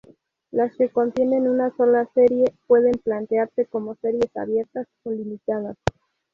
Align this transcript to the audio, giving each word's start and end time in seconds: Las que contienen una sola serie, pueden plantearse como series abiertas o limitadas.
Las 0.49 0.75
que 0.77 0.89
contienen 0.89 1.47
una 1.47 1.69
sola 1.77 2.09
serie, 2.15 2.55
pueden 2.65 2.93
plantearse 3.03 3.67
como 3.67 3.93
series 3.97 4.35
abiertas 4.35 4.87
o 5.03 5.11
limitadas. 5.11 5.77